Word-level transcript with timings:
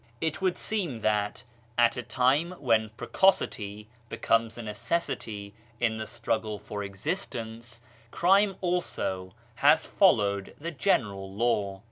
It 0.19 0.41
would 0.41 0.57
seem 0.57 1.01
that, 1.01 1.43
at 1.77 1.95
a 1.95 2.01
time 2.01 2.53
when 2.53 2.89
precocity 2.97 3.87
becomes 4.09 4.57
a 4.57 4.63
necessity 4.63 5.53
in 5.79 5.97
the 5.97 6.07
struggle 6.07 6.57
for 6.57 6.81
existence, 6.81 7.81
crime 8.09 8.55
also 8.61 9.35
has 9.57 9.85
followed 9.85 10.55
the 10.59 10.71
general 10.71 11.31
law. 11.31 11.79